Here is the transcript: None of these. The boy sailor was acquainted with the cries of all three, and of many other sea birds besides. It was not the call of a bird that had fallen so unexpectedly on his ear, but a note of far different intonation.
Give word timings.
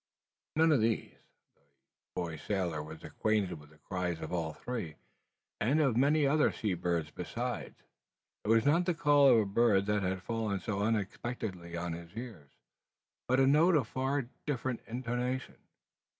None 0.55 0.71
of 0.71 0.81
these. 0.81 1.11
The 1.53 1.61
boy 2.15 2.37
sailor 2.37 2.81
was 2.81 3.03
acquainted 3.03 3.59
with 3.59 3.69
the 3.69 3.77
cries 3.77 4.19
of 4.19 4.33
all 4.33 4.53
three, 4.53 4.95
and 5.59 5.79
of 5.79 5.95
many 5.95 6.25
other 6.25 6.51
sea 6.51 6.73
birds 6.73 7.11
besides. 7.11 7.75
It 8.43 8.47
was 8.47 8.65
not 8.65 8.85
the 8.87 8.95
call 8.95 9.27
of 9.29 9.37
a 9.37 9.45
bird 9.45 9.85
that 9.85 10.01
had 10.01 10.23
fallen 10.23 10.59
so 10.59 10.79
unexpectedly 10.81 11.77
on 11.77 11.93
his 11.93 12.15
ear, 12.17 12.49
but 13.27 13.39
a 13.39 13.45
note 13.45 13.75
of 13.75 13.89
far 13.89 14.23
different 14.47 14.81
intonation. 14.87 15.57